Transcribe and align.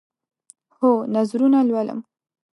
هو، 0.77 0.91
نظرونه 1.15 1.59
لولم 1.69 1.99